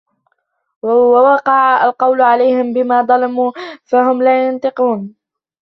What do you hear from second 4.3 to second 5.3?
يَنْطِقُونَ